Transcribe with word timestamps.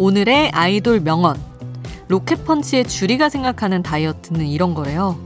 오늘의 0.00 0.48
아이돌 0.52 1.00
명언. 1.00 1.36
로켓펀치의 2.08 2.88
주리가 2.88 3.28
생각하는 3.28 3.82
다이어트는 3.82 4.46
이런 4.46 4.72
거래요. 4.72 5.20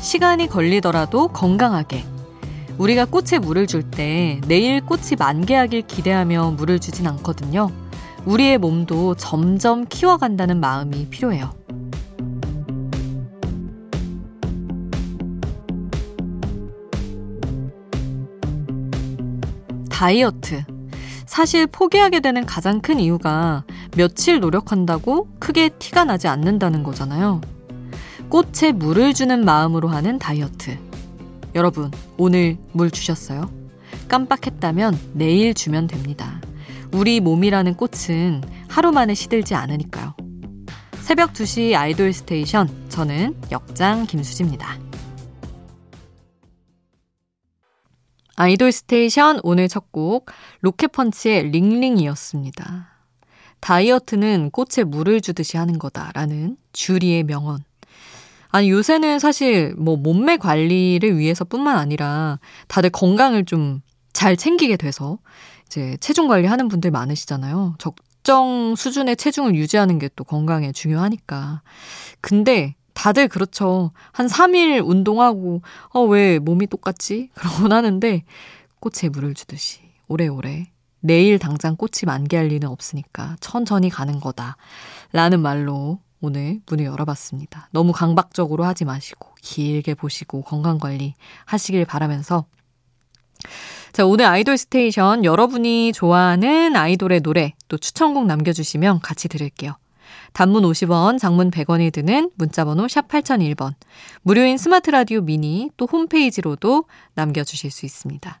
시간이 0.00 0.46
걸리더라도 0.46 1.28
건강하게. 1.28 2.06
우리가 2.78 3.04
꽃에 3.04 3.38
물을 3.38 3.66
줄 3.66 3.82
때 3.82 4.40
내일 4.48 4.80
꽃이 4.80 5.10
만개하길 5.18 5.82
기대하며 5.82 6.52
물을 6.52 6.78
주진 6.78 7.06
않거든요. 7.06 7.70
우리의 8.24 8.56
몸도 8.56 9.16
점점 9.16 9.84
키워간다는 9.84 10.58
마음이 10.58 11.10
필요해요. 11.10 11.50
다이어트. 19.90 20.64
사실 21.26 21.66
포기하게 21.66 22.20
되는 22.20 22.46
가장 22.46 22.80
큰 22.80 22.98
이유가 22.98 23.64
며칠 23.98 24.38
노력한다고 24.38 25.26
크게 25.40 25.70
티가 25.70 26.04
나지 26.04 26.28
않는다는 26.28 26.84
거잖아요. 26.84 27.40
꽃에 28.28 28.70
물을 28.72 29.12
주는 29.12 29.44
마음으로 29.44 29.88
하는 29.88 30.20
다이어트. 30.20 30.78
여러분, 31.56 31.90
오늘 32.16 32.58
물 32.70 32.92
주셨어요? 32.92 33.50
깜빡했다면 34.06 35.14
내일 35.14 35.52
주면 35.52 35.88
됩니다. 35.88 36.40
우리 36.92 37.18
몸이라는 37.18 37.74
꽃은 37.74 38.42
하루 38.68 38.92
만에 38.92 39.14
시들지 39.14 39.56
않으니까요. 39.56 40.14
새벽 41.00 41.32
2시 41.32 41.74
아이돌 41.74 42.12
스테이션, 42.12 42.68
저는 42.90 43.34
역장 43.50 44.06
김수지입니다. 44.06 44.78
아이돌 48.36 48.70
스테이션 48.70 49.40
오늘 49.42 49.66
첫 49.66 49.90
곡 49.90 50.26
로켓펀치의 50.60 51.50
링링이었습니다. 51.50 52.87
다이어트는 53.60 54.50
꽃에 54.50 54.84
물을 54.84 55.20
주듯이 55.20 55.56
하는 55.56 55.78
거다라는 55.78 56.56
주리의 56.72 57.24
명언. 57.24 57.58
아니 58.50 58.70
요새는 58.70 59.18
사실 59.18 59.74
뭐 59.76 59.96
몸매 59.96 60.38
관리를 60.38 61.18
위해서뿐만 61.18 61.76
아니라 61.76 62.38
다들 62.68 62.90
건강을 62.90 63.44
좀 63.44 63.82
잘 64.18 64.36
챙기게 64.36 64.76
돼서 64.76 65.18
이제 65.66 65.96
체중 66.00 66.26
관리하는 66.26 66.66
분들 66.66 66.90
많으시잖아요. 66.90 67.76
적정 67.78 68.74
수준의 68.76 69.16
체중을 69.16 69.54
유지하는 69.54 70.00
게 70.00 70.08
또 70.16 70.24
건강에 70.24 70.72
중요하니까. 70.72 71.62
근데 72.20 72.74
다들 72.94 73.28
그렇죠. 73.28 73.92
한 74.10 74.26
3일 74.26 74.84
운동하고, 74.84 75.62
어, 75.90 76.00
왜 76.02 76.40
몸이 76.40 76.66
똑같지? 76.66 77.30
그러곤 77.34 77.72
하는데, 77.72 78.24
꽃에 78.80 79.08
물을 79.08 79.34
주듯이 79.34 79.82
오래오래 80.08 80.72
내일 81.00 81.38
당장 81.38 81.76
꽃이 81.76 82.02
만개할 82.06 82.48
리는 82.48 82.68
없으니까 82.68 83.36
천천히 83.40 83.88
가는 83.90 84.20
거다. 84.20 84.56
라는 85.12 85.40
말로 85.40 86.00
오늘 86.20 86.60
문을 86.66 86.84
열어봤습니다. 86.84 87.68
너무 87.72 87.92
강박적으로 87.92 88.64
하지 88.64 88.84
마시고, 88.84 89.28
길게 89.40 89.94
보시고, 89.94 90.42
건강관리 90.42 91.14
하시길 91.44 91.84
바라면서. 91.84 92.46
자, 93.92 94.04
오늘 94.04 94.26
아이돌 94.26 94.58
스테이션 94.58 95.24
여러분이 95.24 95.92
좋아하는 95.92 96.76
아이돌의 96.76 97.20
노래 97.20 97.54
또 97.68 97.78
추천곡 97.78 98.26
남겨주시면 98.26 99.00
같이 99.00 99.28
들을게요. 99.28 99.76
단문 100.32 100.62
50원, 100.64 101.18
장문 101.18 101.50
100원이 101.50 101.92
드는 101.92 102.30
문자번호 102.34 102.88
샵 102.88 103.08
8001번. 103.08 103.74
무료인 104.22 104.58
스마트 104.58 104.90
라디오 104.90 105.20
미니 105.20 105.70
또 105.76 105.86
홈페이지로도 105.86 106.84
남겨주실 107.14 107.70
수 107.70 107.86
있습니다. 107.86 108.40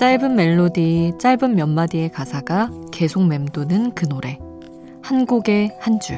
짧은 0.00 0.34
멜로디, 0.34 1.12
짧은 1.18 1.56
몇 1.56 1.68
마디의 1.68 2.10
가사가 2.12 2.70
계속 2.90 3.22
맴도는 3.26 3.94
그 3.94 4.08
노래. 4.08 4.38
한 5.02 5.26
곡에 5.26 5.76
한 5.78 6.00
줄. 6.00 6.16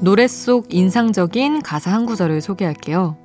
노래 0.00 0.26
속 0.26 0.74
인상적인 0.74 1.62
가사 1.62 1.92
한 1.92 2.04
구절을 2.04 2.40
소개할게요. 2.40 3.16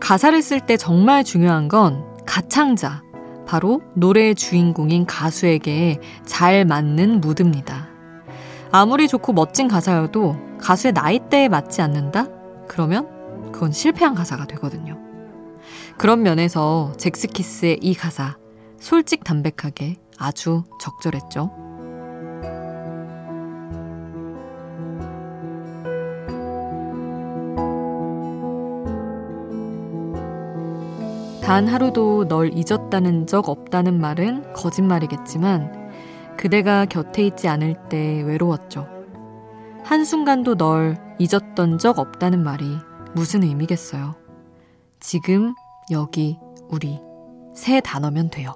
가사를 0.00 0.42
쓸 0.42 0.60
때 0.60 0.76
정말 0.76 1.24
중요한 1.24 1.68
건 1.68 2.04
가창자, 2.26 3.02
바로 3.46 3.80
노래의 3.94 4.34
주인공인 4.34 5.06
가수에게 5.06 5.98
잘 6.26 6.66
맞는 6.66 7.22
무드입니다. 7.22 7.81
아무리 8.74 9.06
좋고 9.06 9.34
멋진 9.34 9.68
가사여도 9.68 10.34
가수의 10.58 10.94
나이대에 10.94 11.50
맞지 11.50 11.82
않는다? 11.82 12.26
그러면 12.66 13.06
그건 13.52 13.70
실패한 13.70 14.14
가사가 14.14 14.46
되거든요. 14.46 14.98
그런 15.98 16.22
면에서 16.22 16.92
잭스키스의 16.96 17.80
이 17.82 17.94
가사, 17.94 18.38
솔직 18.78 19.24
담백하게 19.24 19.96
아주 20.16 20.64
적절했죠. 20.80 21.50
단 31.42 31.68
하루도 31.68 32.28
널 32.28 32.50
잊었다는 32.54 33.26
적 33.26 33.50
없다는 33.50 34.00
말은 34.00 34.54
거짓말이겠지만 34.54 35.81
그대가 36.36 36.84
곁에 36.84 37.26
있지 37.26 37.48
않을 37.48 37.88
때 37.88 38.22
외로웠죠. 38.22 38.88
한순간도 39.84 40.56
널 40.56 40.96
잊었던 41.18 41.78
적 41.78 41.98
없다는 41.98 42.42
말이 42.42 42.78
무슨 43.14 43.42
의미겠어요. 43.42 44.14
지금, 45.00 45.54
여기, 45.90 46.38
우리. 46.68 47.00
세 47.54 47.80
단어면 47.80 48.30
돼요. 48.30 48.54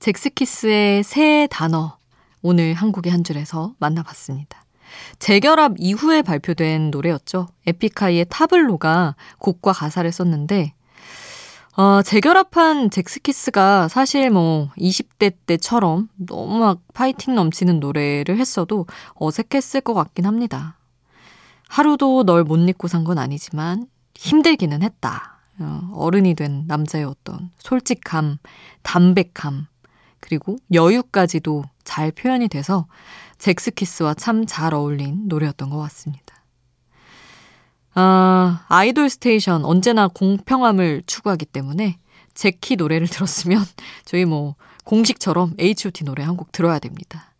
젝스키스의 0.00 1.02
세 1.02 1.48
단어. 1.50 1.96
오늘 2.42 2.74
한 2.74 2.88
곡의 2.88 3.10
한 3.10 3.24
줄에서 3.24 3.74
만나봤습니다. 3.78 4.63
재결합 5.18 5.74
이후에 5.78 6.22
발표된 6.22 6.90
노래였죠. 6.90 7.48
에픽하이의 7.66 8.26
타블로가 8.28 9.16
곡과 9.38 9.72
가사를 9.72 10.10
썼는데, 10.10 10.74
어, 11.76 12.02
재결합한 12.02 12.90
젝스키스가 12.90 13.88
사실 13.88 14.30
뭐 14.30 14.70
20대 14.78 15.34
때처럼 15.46 16.08
너무 16.16 16.58
막 16.60 16.80
파이팅 16.94 17.34
넘치는 17.34 17.80
노래를 17.80 18.38
했어도 18.38 18.86
어색했을 19.14 19.80
것 19.80 19.92
같긴 19.94 20.24
합니다. 20.26 20.78
하루도 21.68 22.22
널 22.24 22.44
못 22.44 22.56
잊고 22.68 22.86
산 22.86 23.04
건 23.04 23.18
아니지만 23.18 23.88
힘들기는 24.14 24.82
했다. 24.82 25.40
어, 25.58 25.90
어른이 25.94 26.34
된 26.34 26.64
남자의 26.68 27.04
어떤 27.04 27.50
솔직함, 27.58 28.38
담백함, 28.82 29.66
그리고 30.20 30.56
여유까지도 30.72 31.64
잘 31.82 32.10
표현이 32.12 32.48
돼서 32.48 32.86
잭스키스와 33.38 34.14
참 34.14 34.46
잘 34.46 34.74
어울린 34.74 35.28
노래였던 35.28 35.70
것 35.70 35.78
같습니다. 35.78 36.42
아, 37.94 38.64
아이돌 38.68 39.08
스테이션 39.08 39.64
언제나 39.64 40.08
공평함을 40.08 41.02
추구하기 41.06 41.46
때문에 41.46 41.98
제키 42.34 42.76
노래를 42.76 43.06
들었으면 43.08 43.64
저희 44.04 44.24
뭐 44.24 44.56
공식처럼 44.84 45.54
H.O.T 45.58 46.04
노래 46.04 46.24
한 46.24 46.36
곡 46.36 46.50
들어야 46.52 46.78
됩니다. 46.78 47.32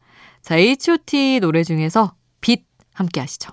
자, 0.42 0.56
H.O.T 0.56 1.40
노래 1.40 1.64
중에서 1.64 2.14
빛 2.40 2.64
함께 2.92 3.20
하시죠. 3.20 3.52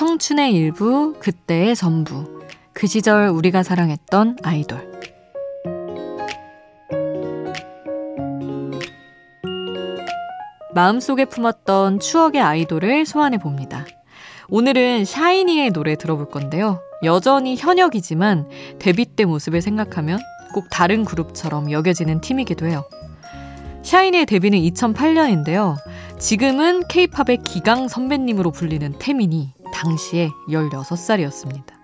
청춘의 0.00 0.54
일부, 0.54 1.12
그때의 1.18 1.76
전부. 1.76 2.40
그 2.72 2.86
시절 2.86 3.28
우리가 3.28 3.62
사랑했던 3.62 4.38
아이돌. 4.42 4.90
마음속에 10.74 11.26
품었던 11.26 12.00
추억의 12.00 12.40
아이돌을 12.40 13.04
소환해 13.04 13.36
봅니다. 13.36 13.84
오늘은 14.48 15.04
샤이니의 15.04 15.72
노래 15.72 15.96
들어볼 15.96 16.30
건데요. 16.30 16.80
여전히 17.04 17.56
현역이지만 17.56 18.48
데뷔 18.78 19.04
때 19.04 19.26
모습을 19.26 19.60
생각하면 19.60 20.18
꼭 20.54 20.70
다른 20.70 21.04
그룹처럼 21.04 21.70
여겨지는 21.70 22.22
팀이기도 22.22 22.64
해요. 22.64 22.88
샤이니의 23.82 24.24
데뷔는 24.24 24.60
2008년인데요. 24.60 25.76
지금은 26.18 26.84
케이팝의 26.88 27.42
기강 27.44 27.86
선배님으로 27.86 28.50
불리는 28.50 28.94
태민이 28.98 29.59
당시에 29.72 30.30
16살이었습니다. 30.48 31.80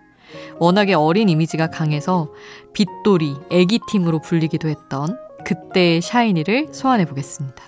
워낙에 0.58 0.94
어린 0.94 1.28
이미지가 1.28 1.68
강해서 1.68 2.32
빗돌이, 2.72 3.36
애기팀으로 3.50 4.20
불리기도 4.20 4.68
했던 4.68 5.18
그때의 5.44 6.00
샤이니를 6.00 6.68
소환해 6.72 7.04
보겠습니다. 7.04 7.62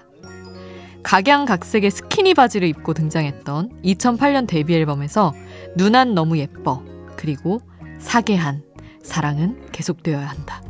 각양각색의 1.02 1.90
스키니 1.90 2.34
바지를 2.34 2.68
입고 2.68 2.92
등장했던 2.94 3.82
2008년 3.84 4.46
데뷔 4.46 4.74
앨범에서 4.74 5.32
누난 5.76 6.14
너무 6.14 6.38
예뻐, 6.38 6.82
그리고 7.16 7.60
사계한, 7.98 8.62
사랑은 9.02 9.70
계속되어야 9.72 10.26
한다. 10.26 10.62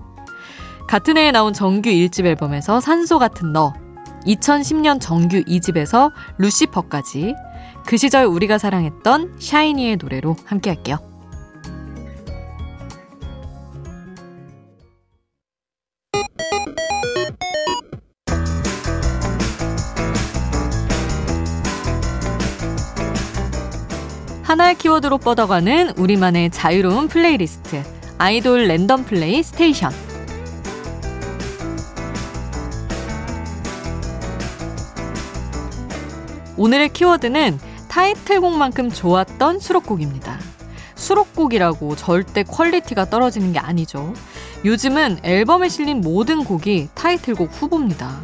같은 0.86 1.16
해에 1.16 1.32
나온 1.32 1.52
정규 1.52 1.90
1집 1.90 2.24
앨범에서 2.24 2.80
산소 2.80 3.18
같은 3.18 3.52
너, 3.52 3.72
2010년 4.26 5.00
정규 5.00 5.42
2집에서 5.42 6.12
루시퍼까지 6.38 7.34
그 7.86 7.96
시절 7.96 8.24
우리가 8.24 8.58
사랑했던 8.58 9.36
샤이니의 9.38 9.96
노래로 9.96 10.36
함께 10.44 10.70
할게요. 10.70 10.98
하나의 24.48 24.76
키워드로 24.76 25.18
뻗어가는 25.18 25.90
우리만의 25.98 26.50
자유로운 26.50 27.08
플레이리스트 27.08 27.82
아이돌 28.16 28.66
랜덤 28.66 29.04
플레이 29.04 29.42
스테이션 29.42 29.92
오늘의 36.56 36.88
키워드는 36.94 37.58
타이틀곡만큼 37.98 38.90
좋았던 38.90 39.58
수록곡입니다. 39.58 40.38
수록곡이라고 40.94 41.96
절대 41.96 42.44
quality가 42.44 43.10
떨어지는 43.10 43.52
게 43.52 43.58
아니죠. 43.58 44.14
요즘은 44.64 45.18
앨범에 45.24 45.68
실린 45.68 46.00
모든 46.00 46.44
곡이 46.44 46.90
타이틀곡 46.94 47.50
후보입니다. 47.52 48.20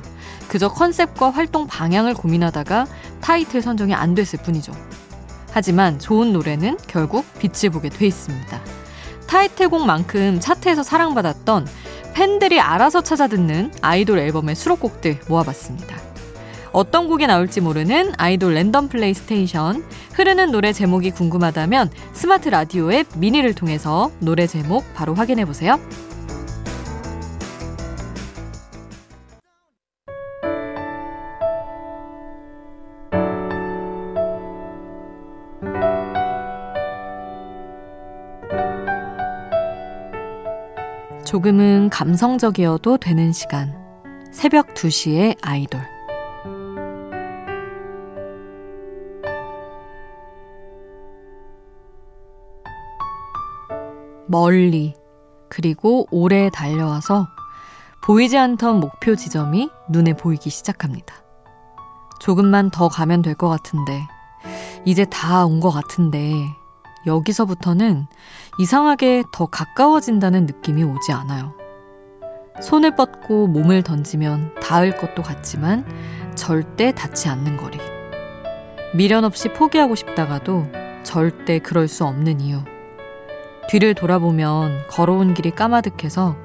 그저 0.47 0.69
컨셉과 0.69 1.31
활동 1.31 1.67
방향을 1.67 2.15
고민하다가 2.15 2.87
타이틀 3.21 3.62
선정이 3.62 3.94
안 3.94 4.15
됐을 4.15 4.38
뿐이죠. 4.44 4.71
하지만 5.50 5.99
좋은 5.99 6.32
노래는 6.32 6.79
결국 6.87 7.26
빛을 7.41 7.73
보게 7.73 7.88
돼 7.88 8.06
있습니다. 8.06 8.61
타이틀곡만큼 9.26 10.38
차트에서 10.38 10.85
사랑받았던 10.85 11.67
팬들이 12.15 12.61
알아서 12.61 13.00
찾아 13.00 13.26
듣는 13.26 13.73
아이돌 13.82 14.21
앨범의 14.21 14.55
수록곡들 14.55 15.19
모아봤습니다. 15.26 16.13
어떤 16.75 17.06
곡이 17.06 17.29
나올지 17.29 17.61
모르는 17.61 18.12
아이돌 18.19 18.55
랜덤 18.55 18.88
플레이 18.88 19.15
스테이션. 19.15 19.85
흐르는 20.15 20.50
노래 20.50 20.73
제목이 20.73 21.12
궁금하다면 21.12 21.91
스마트 22.12 22.49
라디오 22.49 22.93
앱 22.93 23.06
미니를 23.17 23.55
통해서 23.55 24.11
노래 24.19 24.49
제목 24.49 24.85
바로 24.93 25.15
확인해 25.15 25.44
보세요. 25.44 25.79
조금은 41.25 41.88
감성적이어도 41.91 42.99
되는 42.99 43.32
시간. 43.32 43.75
새벽 44.32 44.75
2시의 44.75 45.37
아이돌. 45.41 45.94
멀리, 54.26 54.94
그리고 55.49 56.06
오래 56.11 56.50
달려와서 56.50 57.29
보이지 58.03 58.37
않던 58.37 58.81
목표 58.81 59.15
지점이 59.17 59.71
눈에 59.91 60.15
보이기 60.15 60.50
시작합니다. 60.50 61.15
조금만 62.21 62.71
더 62.71 62.88
가면 62.88 63.23
될 63.23 63.35
것 63.35 63.49
같은데, 63.49 64.06
이제 64.85 65.04
다 65.04 65.45
온 65.47 65.61
것 65.61 65.71
같은데, 65.71 66.35
여기서부터는 67.07 68.07
이상하게 68.59 69.25
더 69.33 69.47
가까워진다는 69.47 70.47
느낌이 70.47 70.83
오지 70.85 71.12
않아요. 71.12 71.52
손을 72.62 72.95
뻗고 72.97 73.49
몸을 73.49 73.83
던지면 73.83 74.54
닿을 74.61 74.97
것도 74.97 75.23
같지만 75.23 75.85
절대 76.35 76.93
닿지 76.93 77.28
않는 77.28 77.57
거리. 77.57 77.78
미련 78.95 79.25
없이 79.25 79.52
포기하고 79.52 79.97
싶다가도 79.97 80.66
절대 81.02 81.59
그럴 81.59 81.88
수 81.88 82.04
없는 82.04 82.40
이유. 82.40 82.62
뒤를 83.68 83.94
돌아보면 83.94 84.87
걸어온 84.88 85.35
길이 85.35 85.50
까마득해서 85.50 86.37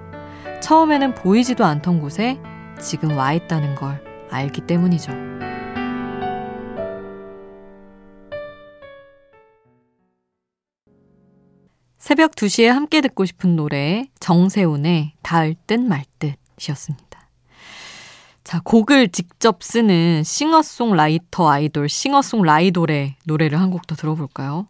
처음에는 0.61 1.15
보이지도 1.15 1.65
않던 1.65 2.01
곳에 2.01 2.39
지금 2.81 3.15
와 3.17 3.33
있다는 3.33 3.75
걸 3.75 4.03
알기 4.31 4.61
때문이죠. 4.61 5.11
새벽 11.97 12.31
2시에 12.31 12.67
함께 12.67 13.01
듣고 13.01 13.25
싶은 13.25 13.55
노래 13.55 14.05
정세훈의 14.19 15.13
닿을 15.21 15.55
듯 15.67 15.79
말 15.79 16.03
듯이었습니다. 16.57 17.07
자, 18.43 18.61
곡을 18.63 19.09
직접 19.09 19.61
쓰는 19.61 20.23
싱어송라이터 20.23 21.49
아이돌 21.49 21.87
싱어송라이돌의 21.89 23.15
노래를 23.25 23.59
한 23.59 23.69
곡 23.69 23.85
더 23.85 23.95
들어볼까요? 23.95 24.67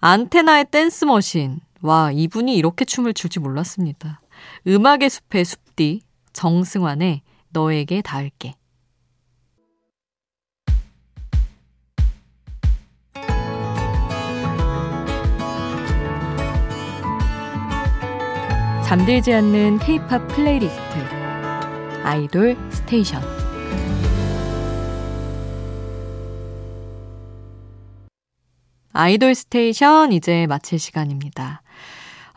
안테나의 0.00 0.66
댄스 0.70 1.04
머신 1.04 1.60
와, 1.82 2.12
이분이 2.12 2.54
이렇게 2.56 2.84
춤을 2.84 3.14
출지 3.14 3.40
몰랐습니다. 3.40 4.20
음악의 4.66 5.08
숲의 5.08 5.44
숲디, 5.44 6.02
정승환의 6.32 7.22
너에게 7.50 8.02
닿을게. 8.02 8.54
잠들지 18.84 19.32
않는 19.32 19.78
케이팝 19.78 20.26
플레이리스트 20.28 20.80
아이돌 22.02 22.56
스테이션 22.72 23.22
아이돌 28.92 29.36
스테이션 29.36 30.10
이제 30.12 30.48
마칠 30.48 30.80
시간입니다. 30.80 31.62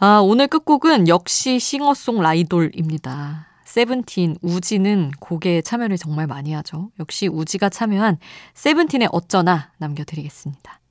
아, 0.06 0.20
오늘 0.20 0.50
끝곡은 0.50 1.08
역시 1.08 1.60
싱어송라이돌입니다. 1.60 3.48
세븐틴, 3.64 4.36
우지는 4.42 5.12
곡에 5.22 5.62
참여를 5.62 5.96
정말 5.96 6.28
많이 6.28 6.52
하죠. 6.52 6.92
역시 7.00 7.30
우지가 7.30 7.70
참여한 7.70 8.18
세븐틴의 8.54 9.08
어쩌나 9.14 9.72
남겨드리겠습니다. 9.78 10.82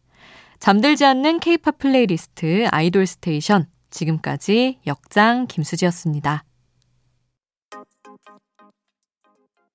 잠들지 0.60 1.04
않는 1.04 1.40
케이팝 1.40 1.76
플레이리스트 1.76 2.66
아이돌 2.70 3.06
스테이션. 3.06 3.66
지금까지 3.90 4.78
역장 4.86 5.46
김수지였습니다. 5.46 6.44